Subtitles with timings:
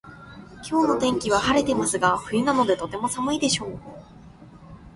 [0.63, 3.79] 今日の天気は晴れてますが冬なのでとても寒いでしょう